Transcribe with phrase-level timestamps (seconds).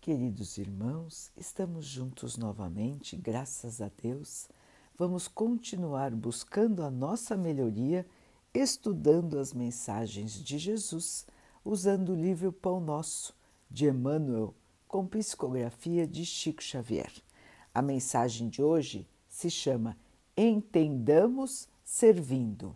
[0.00, 4.48] Queridos irmãos, estamos juntos novamente, graças a Deus.
[4.96, 8.06] Vamos continuar buscando a nossa melhoria,
[8.54, 11.26] estudando as mensagens de Jesus,
[11.62, 13.36] usando o livro Pão Nosso,
[13.70, 14.54] de Emmanuel,
[14.88, 17.12] com psicografia de Chico Xavier.
[17.74, 19.98] A mensagem de hoje se chama
[20.34, 22.74] Entendamos servindo,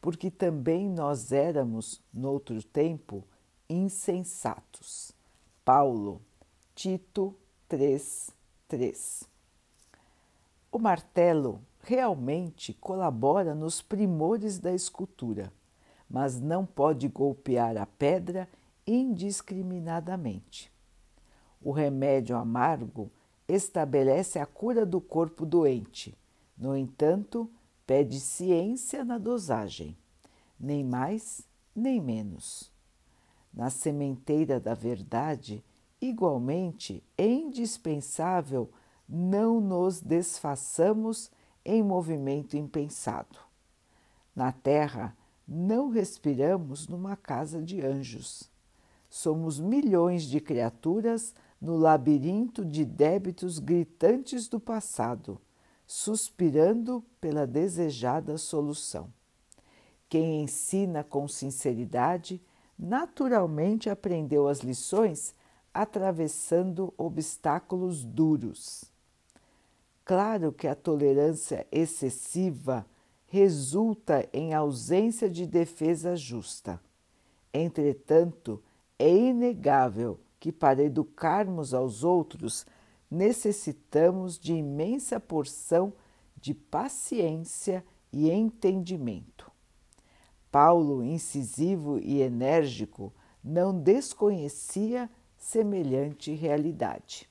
[0.00, 3.24] porque também nós éramos, noutro tempo,
[3.68, 5.10] insensatos.
[5.64, 6.22] Paulo
[6.74, 7.36] Tito
[7.68, 9.28] 3:3.
[10.72, 15.52] O martelo realmente colabora nos primores da escultura,
[16.10, 18.48] mas não pode golpear a pedra
[18.84, 20.72] indiscriminadamente.
[21.62, 23.08] O remédio amargo
[23.46, 26.18] estabelece a cura do corpo doente.
[26.58, 27.48] No entanto,
[27.86, 29.96] pede ciência na dosagem,
[30.58, 32.70] nem mais nem menos.
[33.52, 35.64] Na sementeira da verdade,
[36.04, 38.68] Igualmente, é indispensável
[39.08, 41.30] não nos desfaçamos
[41.64, 43.38] em movimento impensado.
[44.36, 45.16] Na Terra,
[45.48, 48.50] não respiramos numa casa de anjos.
[49.08, 55.40] Somos milhões de criaturas no labirinto de débitos gritantes do passado,
[55.86, 59.08] suspirando pela desejada solução.
[60.10, 62.42] Quem ensina com sinceridade
[62.78, 65.34] naturalmente aprendeu as lições
[65.74, 68.84] atravessando obstáculos duros.
[70.04, 72.86] Claro que a tolerância excessiva
[73.26, 76.80] resulta em ausência de defesa justa.
[77.52, 78.62] Entretanto,
[78.98, 82.64] é inegável que para educarmos aos outros
[83.10, 85.92] necessitamos de imensa porção
[86.36, 89.50] de paciência e entendimento.
[90.52, 95.10] Paulo, incisivo e enérgico, não desconhecia
[95.44, 97.28] semelhante realidade.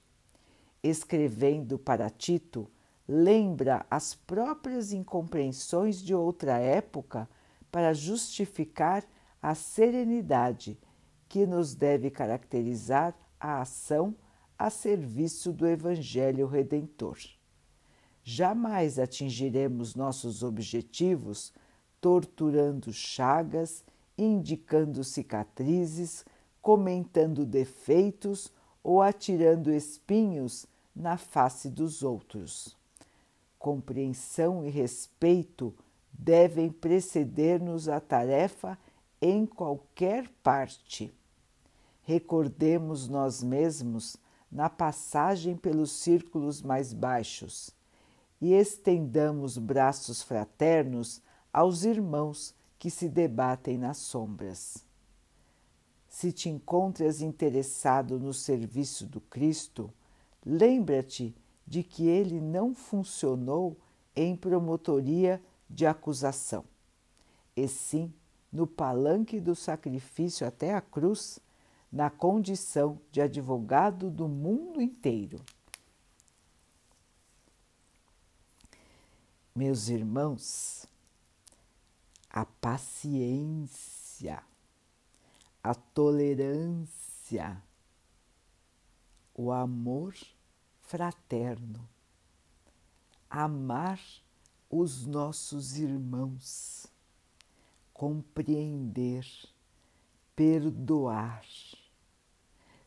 [0.83, 2.69] Escrevendo para Tito,
[3.08, 7.28] lembra as próprias incompreensões de outra época
[7.72, 9.03] para justificar
[9.41, 10.78] a serenidade
[11.28, 14.16] que nos deve caracterizar a ação
[14.59, 17.18] a serviço do Evangelho Redentor.
[18.23, 21.52] Jamais atingiremos nossos objetivos
[22.00, 23.84] torturando chagas,
[24.16, 26.23] indicando cicatrizes,
[26.63, 28.50] comentando defeitos
[28.81, 30.66] ou atirando espinhos
[30.96, 32.78] na face dos outros.
[33.59, 35.75] Compreensão e respeito
[36.12, 38.78] devem preceder-nos a tarefa
[39.22, 41.13] em qualquer parte.
[42.03, 44.16] Recordemos nós mesmos
[44.50, 47.72] na passagem pelos círculos mais baixos
[48.40, 51.22] e estendamos braços fraternos
[51.52, 54.92] aos irmãos que se debatem nas sombras.
[56.13, 59.91] Se te encontras interessado no serviço do Cristo,
[60.46, 61.35] lembra-te
[61.66, 63.75] de que ele não funcionou
[64.16, 66.66] em promotoria de acusação,
[67.56, 68.13] e sim
[68.52, 71.40] no palanque do sacrifício até a cruz,
[71.91, 75.41] na condição de advogado do mundo inteiro.
[79.56, 80.85] Meus irmãos,
[82.29, 84.44] a paciência
[85.63, 87.63] a tolerância,
[89.34, 90.13] o amor
[90.81, 91.88] fraterno,
[93.29, 93.97] amar
[94.69, 96.85] os nossos irmãos,
[97.94, 99.25] compreender,
[100.35, 101.46] perdoar,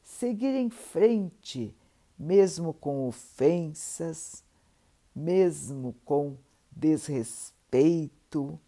[0.03, 1.75] seguir em frente,
[2.19, 4.45] mesmo com ofensas,
[5.15, 6.37] mesmo com
[6.71, 8.61] desrespeito,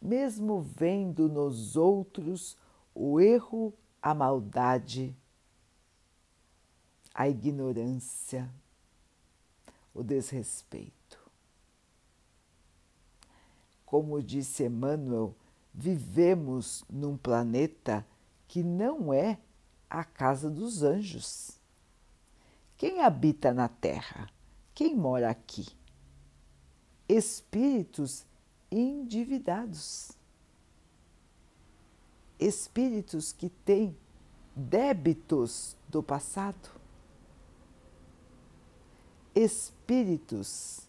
[0.00, 2.56] mesmo vendo nos outros
[2.94, 5.16] o erro, a maldade,
[7.14, 8.50] a ignorância,
[9.94, 11.20] o desrespeito.
[13.84, 15.34] Como disse Emmanuel,
[15.72, 18.06] vivemos num planeta
[18.48, 19.38] que não é
[19.88, 21.60] a casa dos anjos.
[22.76, 24.30] Quem habita na Terra?
[24.74, 25.66] Quem mora aqui?
[27.08, 28.24] Espíritos
[28.70, 30.12] endividados
[32.44, 33.96] espíritos que têm
[34.54, 36.70] débitos do passado,
[39.34, 40.88] espíritos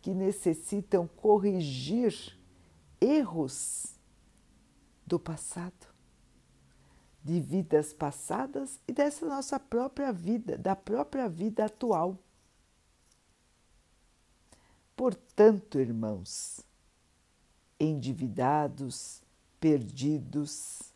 [0.00, 2.36] que necessitam corrigir
[3.00, 3.96] erros
[5.06, 5.86] do passado,
[7.22, 12.18] de vidas passadas e dessa nossa própria vida, da própria vida atual.
[14.96, 16.60] Portanto, irmãos,
[17.78, 19.21] endividados,
[19.62, 20.92] perdidos,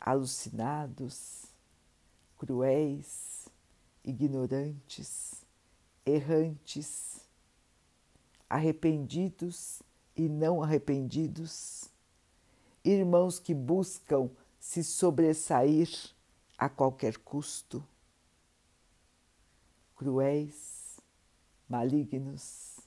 [0.00, 1.44] alucinados,
[2.38, 3.46] cruéis,
[4.02, 5.44] ignorantes,
[6.06, 7.20] errantes,
[8.48, 9.82] arrependidos
[10.16, 11.90] e não arrependidos,
[12.82, 15.90] irmãos que buscam se sobressair
[16.56, 17.86] a qualquer custo,
[19.94, 20.98] cruéis,
[21.68, 22.80] malignos.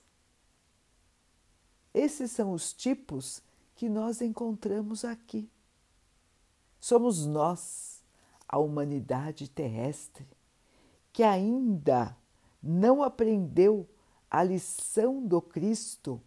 [1.93, 3.45] Esses são os tipos
[3.77, 5.47] que nós encontramos aqui.
[6.79, 8.03] Somos nós,
[8.47, 10.27] a humanidade terrestre,
[11.13, 12.17] que ainda
[12.61, 13.87] não aprendeu
[14.31, 16.19] a lição do Cristo,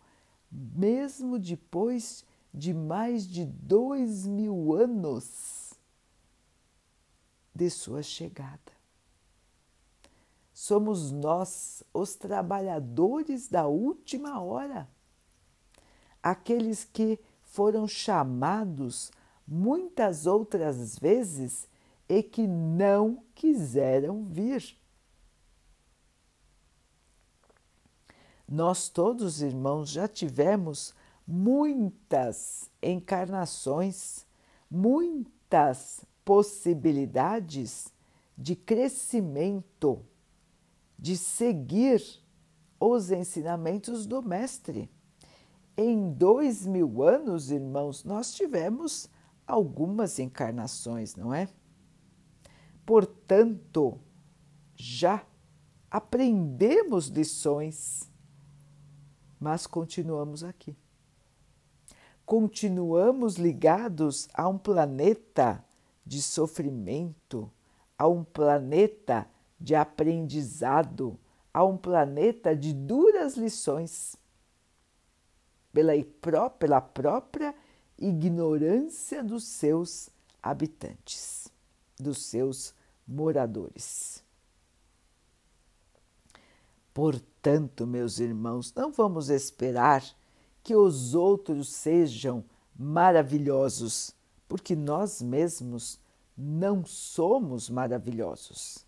[0.51, 2.25] mesmo depois
[2.55, 5.75] de mais de dois mil anos
[7.53, 8.73] de sua chegada.
[10.55, 14.89] Somos nós, os trabalhadores da última hora,
[16.23, 17.19] aqueles que
[17.51, 19.11] foram chamados
[19.47, 21.69] muitas outras vezes
[22.09, 24.77] e que não quiseram vir.
[28.49, 30.95] Nós todos, irmãos, já tivemos
[31.27, 34.27] muitas encarnações,
[34.69, 37.93] muitas possibilidades
[38.37, 40.05] de crescimento,
[40.99, 42.03] de seguir
[42.79, 44.91] os ensinamentos do Mestre.
[45.83, 49.09] Em dois mil anos, irmãos, nós tivemos
[49.47, 51.49] algumas encarnações, não é?
[52.85, 53.99] Portanto,
[54.77, 55.25] já
[55.91, 58.11] aprendemos lições
[59.41, 60.77] mas continuamos aqui.
[62.27, 65.65] Continuamos ligados a um planeta
[66.05, 67.51] de sofrimento,
[67.97, 69.27] a um planeta
[69.59, 71.19] de aprendizado,
[71.53, 74.15] a um planeta de duras lições,
[75.73, 75.93] pela,
[76.51, 77.55] pela própria
[77.99, 80.11] ignorância dos seus
[80.43, 81.49] habitantes,
[81.99, 82.75] dos seus
[83.07, 84.25] moradores.
[86.93, 90.05] Portanto, meus irmãos, não vamos esperar
[90.63, 92.45] que os outros sejam
[92.77, 94.15] maravilhosos,
[94.49, 95.99] porque nós mesmos
[96.37, 98.85] não somos maravilhosos.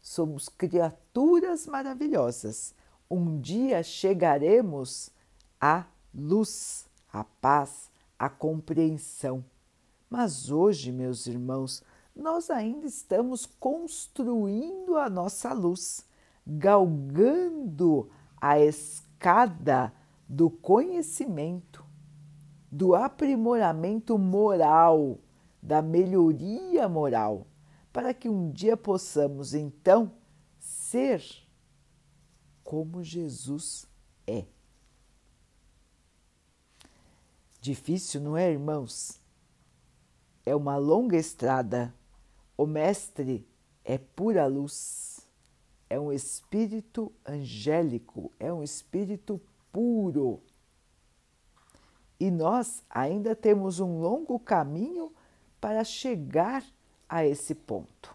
[0.00, 2.74] Somos criaturas maravilhosas.
[3.10, 5.10] Um dia chegaremos
[5.60, 9.44] à luz, à paz, à compreensão.
[10.08, 11.82] Mas hoje, meus irmãos,
[12.14, 16.06] nós ainda estamos construindo a nossa luz
[16.46, 19.92] galgando a escada
[20.28, 21.84] do conhecimento,
[22.70, 25.18] do aprimoramento moral,
[25.62, 27.46] da melhoria moral,
[27.92, 30.12] para que um dia possamos então
[30.58, 31.22] ser
[32.62, 33.86] como Jesus
[34.26, 34.44] é.
[37.64, 39.22] Difícil, não é, irmãos?
[40.44, 41.94] É uma longa estrada.
[42.58, 43.48] O Mestre
[43.82, 45.14] é pura luz
[45.88, 49.40] é um espírito angélico, é um espírito
[49.72, 50.42] puro.
[52.18, 55.12] E nós ainda temos um longo caminho
[55.60, 56.64] para chegar
[57.08, 58.14] a esse ponto.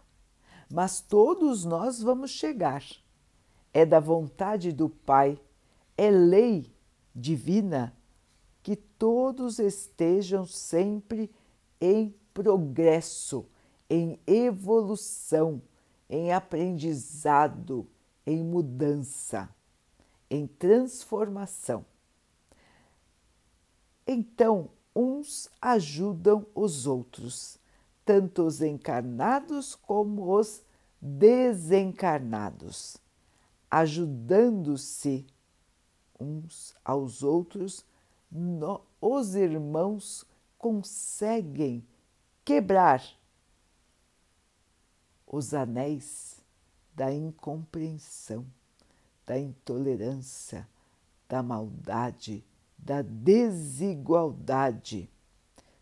[0.70, 2.84] Mas todos nós vamos chegar.
[3.74, 5.40] É da vontade do Pai,
[5.98, 6.70] é lei
[7.16, 7.96] divina
[8.62, 11.32] que todos estejam sempre
[11.80, 13.46] em progresso,
[13.90, 15.62] em evolução
[16.10, 17.88] em aprendizado,
[18.26, 19.48] em mudança,
[20.30, 21.86] em transformação.
[24.08, 27.60] Então, uns ajudam os outros,
[28.04, 30.64] tanto os encarnados como os
[31.00, 32.98] desencarnados,
[33.70, 35.28] ajudando-se
[36.20, 37.86] uns aos outros,
[39.02, 40.26] os irmãos
[40.58, 41.88] conseguem
[42.44, 43.02] quebrar
[45.26, 46.44] os anéis
[46.94, 48.46] da incompreensão,
[49.26, 50.68] da intolerância,
[51.28, 52.46] da maldade,
[52.78, 55.10] da desigualdade,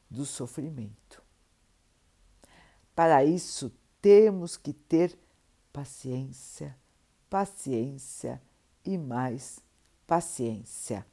[0.10, 1.22] do sofrimento.
[2.94, 5.18] Para isso, temos que ter
[5.72, 6.76] paciência,
[7.30, 8.42] paciência
[8.84, 9.62] e mais
[10.06, 11.06] paciência.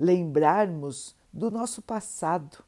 [0.00, 2.64] Lembrarmos do nosso passado,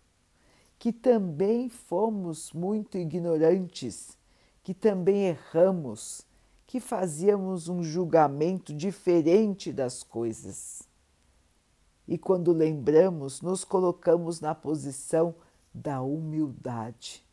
[0.79, 4.17] que também fomos muito ignorantes
[4.63, 6.25] que também erramos,
[6.67, 10.83] que fazíamos um julgamento diferente das coisas.
[12.07, 15.35] E quando lembramos, nos colocamos na posição
[15.75, 17.27] da humildade,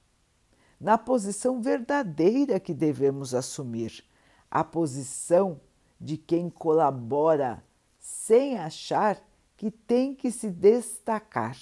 [0.79, 4.03] na posição verdadeira que devemos assumir,
[4.49, 5.59] a posição
[5.99, 7.63] de quem colabora
[7.99, 9.21] sem achar
[9.59, 11.57] que tem que se destacar.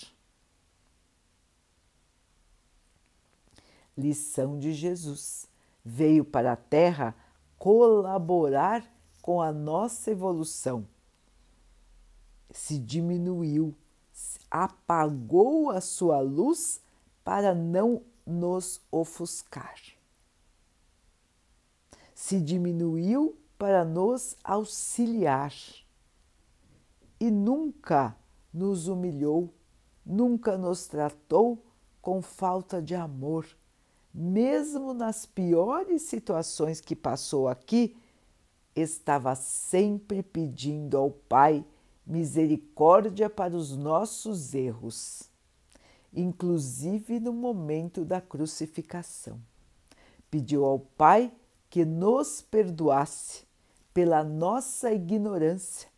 [3.97, 5.49] Lição de Jesus
[5.83, 7.15] veio para a Terra
[7.57, 8.85] colaborar
[9.19, 10.87] com a nossa evolução.
[12.51, 13.73] Se diminuiu,
[14.51, 16.79] apagou a sua luz
[17.23, 19.73] para não nos ofuscar.
[22.13, 25.51] Se diminuiu para nos auxiliar
[27.19, 28.15] e nunca
[28.53, 29.53] nos humilhou,
[30.05, 31.63] nunca nos tratou
[32.01, 33.45] com falta de amor.
[34.13, 37.95] Mesmo nas piores situações que passou aqui,
[38.75, 41.65] estava sempre pedindo ao Pai
[42.05, 45.29] misericórdia para os nossos erros,
[46.13, 49.39] inclusive no momento da crucificação.
[50.31, 51.31] Pediu ao Pai
[51.69, 53.45] que nos perdoasse
[53.93, 55.89] pela nossa ignorância,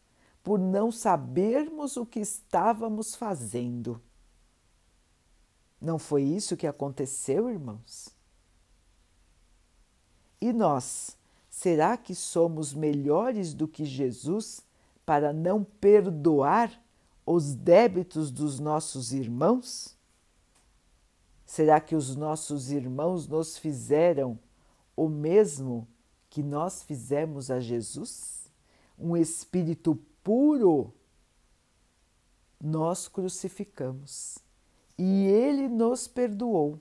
[0.49, 4.01] por não sabermos o que estávamos fazendo.
[5.79, 8.09] Não foi isso que aconteceu, irmãos?
[10.41, 11.15] E nós,
[11.51, 14.61] será que somos melhores do que Jesus
[15.05, 16.83] para não perdoar
[17.23, 19.95] os débitos dos nossos irmãos?
[21.45, 24.39] Será que os nossos irmãos nos fizeram
[24.95, 25.87] o mesmo
[26.27, 28.49] que nós fizemos a Jesus?
[28.97, 30.93] Um espírito puro,
[32.59, 34.39] nós crucificamos
[34.97, 36.79] e ele nos perdoou.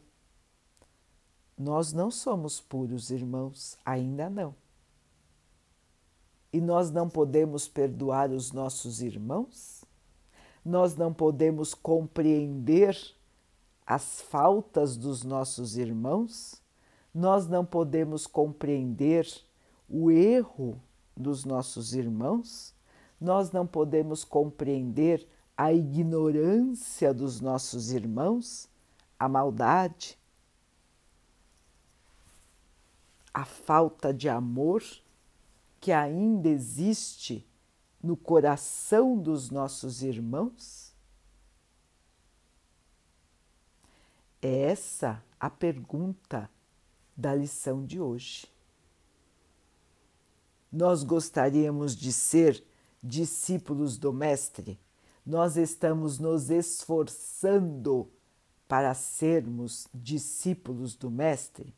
[1.56, 4.54] Nós não somos puros, irmãos, ainda não
[6.52, 9.84] e nós não podemos perdoar os nossos irmãos?
[10.64, 12.96] Nós não podemos compreender
[13.86, 16.60] as faltas dos nossos irmãos?
[17.14, 19.26] Nós não podemos compreender
[19.88, 20.80] o erro
[21.16, 22.74] dos nossos irmãos?
[23.20, 28.68] Nós não podemos compreender a ignorância dos nossos irmãos,
[29.18, 30.16] a maldade,
[33.34, 34.82] a falta de amor
[35.80, 37.46] que ainda existe
[38.02, 40.92] no coração dos nossos irmãos?
[44.40, 46.48] É essa a pergunta
[47.16, 48.46] da lição de hoje.
[50.70, 52.64] Nós gostaríamos de ser
[53.02, 54.78] discípulos do Mestre,
[55.24, 58.08] nós estamos nos esforçando
[58.66, 61.74] para sermos discípulos do Mestre.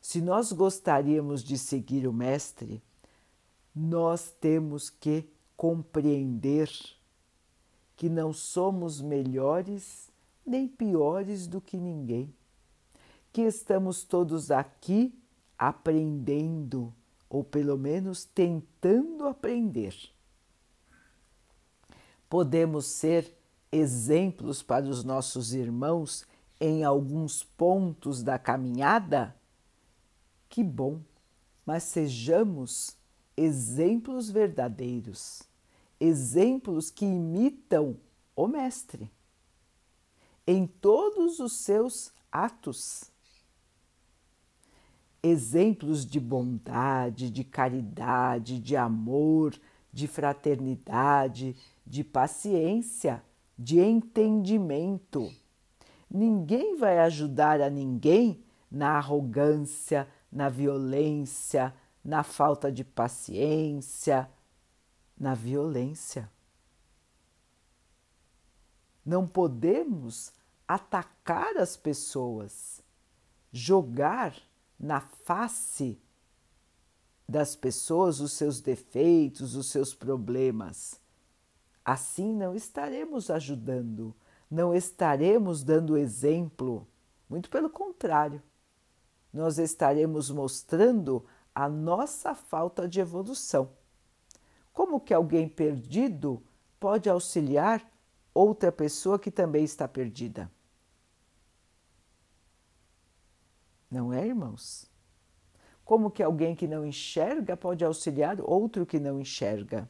[0.00, 2.82] Se nós gostaríamos de seguir o Mestre,
[3.74, 6.70] nós temos que compreender
[7.96, 10.10] que não somos melhores
[10.44, 12.34] nem piores do que ninguém,
[13.32, 15.14] que estamos todos aqui
[15.56, 16.92] aprendendo,
[17.30, 19.94] ou pelo menos tentando aprender.
[22.32, 23.36] Podemos ser
[23.70, 26.26] exemplos para os nossos irmãos
[26.58, 29.36] em alguns pontos da caminhada?
[30.48, 31.02] Que bom,
[31.66, 32.96] mas sejamos
[33.36, 35.42] exemplos verdadeiros,
[36.00, 37.98] exemplos que imitam
[38.34, 39.12] o Mestre
[40.46, 43.10] em todos os seus atos.
[45.22, 49.54] Exemplos de bondade, de caridade, de amor,
[49.92, 51.54] de fraternidade,
[51.86, 53.22] de paciência,
[53.58, 55.32] de entendimento.
[56.10, 61.74] Ninguém vai ajudar a ninguém na arrogância, na violência,
[62.04, 64.28] na falta de paciência,
[65.18, 66.30] na violência.
[69.04, 70.32] Não podemos
[70.66, 72.82] atacar as pessoas,
[73.52, 74.34] jogar
[74.78, 76.00] na face
[77.28, 81.01] das pessoas os seus defeitos, os seus problemas.
[81.84, 84.14] Assim não estaremos ajudando,
[84.50, 86.86] não estaremos dando exemplo.
[87.28, 88.42] Muito pelo contrário,
[89.32, 91.24] nós estaremos mostrando
[91.54, 93.70] a nossa falta de evolução.
[94.72, 96.42] Como que alguém perdido
[96.78, 97.84] pode auxiliar
[98.32, 100.50] outra pessoa que também está perdida?
[103.90, 104.90] Não é, irmãos?
[105.84, 109.88] Como que alguém que não enxerga pode auxiliar outro que não enxerga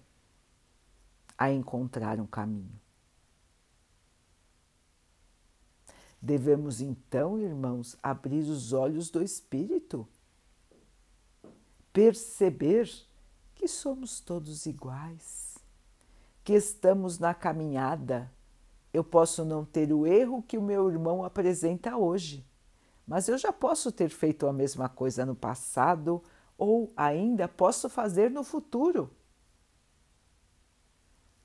[1.42, 2.80] a encontrar um caminho?
[6.20, 10.06] Devemos então, irmãos, abrir os olhos do espírito
[11.92, 12.90] perceber
[13.54, 15.58] que somos todos iguais,
[16.42, 18.32] que estamos na caminhada.
[18.92, 22.46] Eu posso não ter o erro que o meu irmão apresenta hoje,
[23.06, 26.22] mas eu já posso ter feito a mesma coisa no passado
[26.56, 29.10] ou ainda posso fazer no futuro.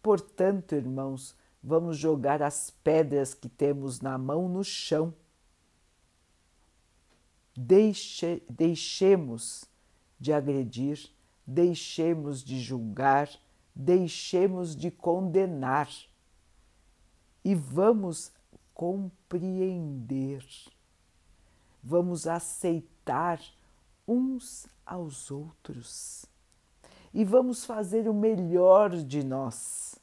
[0.01, 5.13] Portanto, irmãos, vamos jogar as pedras que temos na mão no chão.
[7.55, 9.65] Deixe, deixemos
[10.19, 11.09] de agredir,
[11.45, 13.29] deixemos de julgar,
[13.75, 15.89] deixemos de condenar.
[17.43, 18.31] E vamos
[18.73, 20.45] compreender,
[21.81, 23.41] vamos aceitar
[24.07, 26.25] uns aos outros
[27.13, 29.95] e vamos fazer o melhor de nós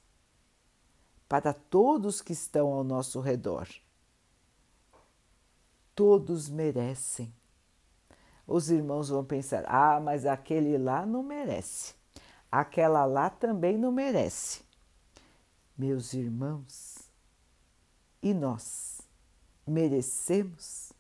[1.28, 3.68] para todos que estão ao nosso redor.
[5.94, 7.32] Todos merecem.
[8.46, 11.94] Os irmãos vão pensar: ah, mas aquele lá não merece,
[12.50, 14.62] aquela lá também não merece.
[15.76, 17.11] Meus irmãos,
[18.23, 19.00] e nós
[19.66, 20.93] merecemos?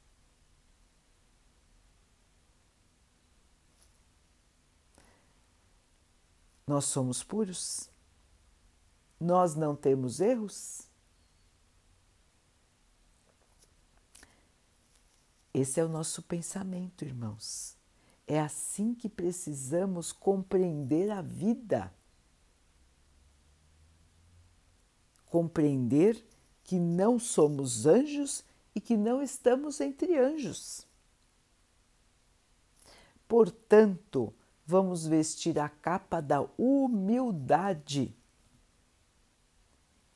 [6.66, 7.90] Nós somos puros?
[9.20, 10.88] Nós não temos erros?
[15.52, 17.76] Esse é o nosso pensamento, irmãos.
[18.26, 21.92] É assim que precisamos compreender a vida.
[25.26, 26.26] Compreender
[26.64, 28.42] que não somos anjos
[28.74, 30.86] e que não estamos entre anjos.
[33.28, 34.34] Portanto,
[34.66, 38.14] vamos vestir a capa da humildade.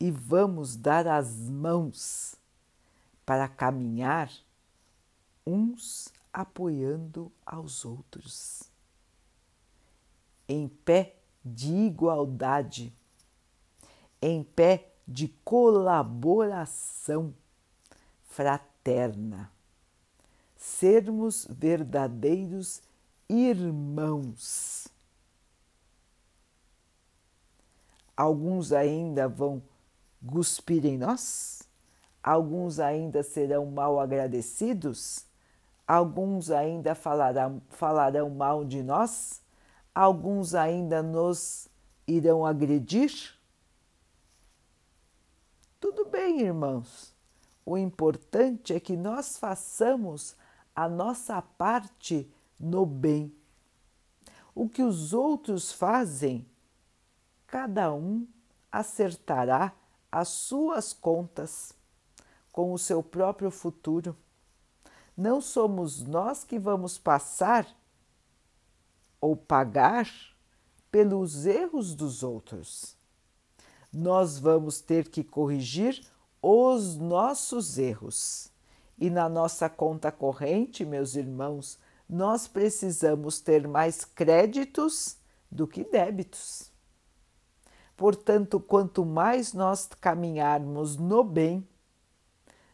[0.00, 2.37] E vamos dar as mãos
[3.26, 4.31] para caminhar
[5.45, 8.62] uns apoiando aos outros,
[10.49, 12.93] em pé de igualdade,
[14.23, 17.35] em pé de colaboração
[18.25, 19.50] fraterna,
[20.55, 22.83] sermos verdadeiros
[23.28, 24.88] irmãos.
[28.16, 29.62] Alguns ainda vão
[30.26, 31.62] cuspir em nós,
[32.23, 35.25] alguns ainda serão mal agradecidos,
[35.87, 39.40] alguns ainda falarão, falarão mal de nós,
[39.94, 41.68] alguns ainda nos
[42.06, 43.38] irão agredir.
[45.78, 47.14] Tudo bem, irmãos.
[47.64, 50.34] O importante é que nós façamos
[50.75, 53.32] a nossa parte no bem.
[54.54, 56.47] O que os outros fazem,
[57.47, 58.26] cada um
[58.73, 59.73] acertará
[60.10, 61.73] as suas contas
[62.52, 64.16] com o seu próprio futuro.
[65.16, 67.66] Não somos nós que vamos passar
[69.21, 70.08] ou pagar
[70.90, 72.97] pelos erros dos outros.
[73.92, 76.04] Nós vamos ter que corrigir
[76.42, 78.50] os nossos erros.
[78.99, 85.18] E na nossa conta corrente, meus irmãos, nós precisamos ter mais créditos
[85.50, 86.73] do que débitos.
[87.97, 91.68] Portanto, quanto mais nós caminharmos no bem,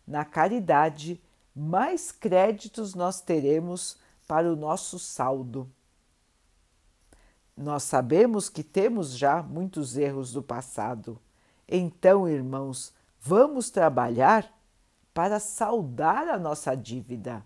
[0.07, 1.21] na caridade,
[1.55, 5.69] mais créditos nós teremos para o nosso saldo.
[7.57, 11.21] Nós sabemos que temos já muitos erros do passado.
[11.67, 14.53] Então, irmãos, vamos trabalhar
[15.15, 17.45] para saldar a nossa dívida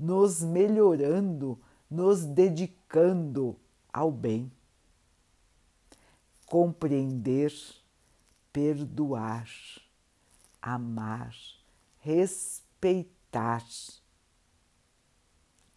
[0.00, 1.60] nos melhorando,
[1.90, 3.54] nos dedicando
[3.92, 4.50] ao bem.
[6.46, 7.52] Compreender,
[8.50, 9.46] perdoar,
[10.62, 11.36] amar,
[11.98, 13.64] respeitar.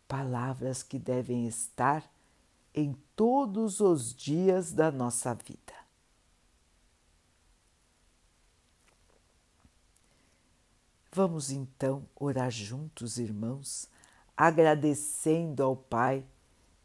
[0.08, 2.10] Palavras que devem estar
[2.74, 5.74] em todos os dias da nossa vida.
[11.12, 13.88] Vamos então orar juntos, irmãos,
[14.36, 16.26] agradecendo ao Pai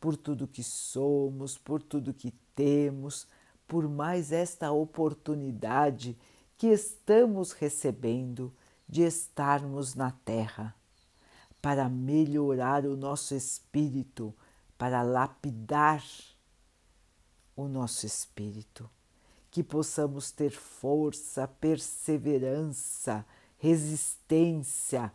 [0.00, 3.26] por tudo que somos, por tudo que temos,
[3.66, 6.16] por mais esta oportunidade
[6.56, 8.52] que estamos recebendo
[8.88, 10.74] de estarmos na Terra,
[11.60, 14.34] para melhorar o nosso espírito,
[14.76, 16.02] para lapidar
[17.54, 18.88] o nosso espírito,
[19.50, 23.26] que possamos ter força, perseverança,
[23.58, 25.12] resistência,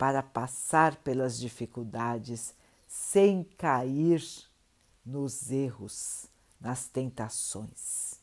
[0.00, 2.54] para passar pelas dificuldades
[2.88, 4.24] sem cair
[5.04, 6.24] nos erros,
[6.58, 8.14] nas tentações.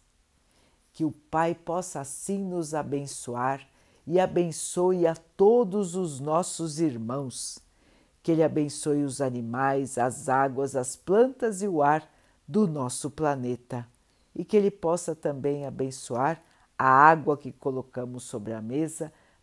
[0.92, 3.62] Que o Pai possa assim nos abençoar
[4.08, 7.60] e abençoe a todos os nossos irmãos.
[8.24, 12.12] Que Ele abençoe os animais, as águas, as plantas e o ar
[12.48, 13.88] do nosso planeta.
[14.34, 16.42] E que Ele possa também abençoar
[16.76, 19.14] a água que colocamos sobre a mesa